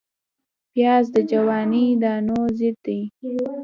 [0.71, 3.01] پیاز د جواني دانو ضد دی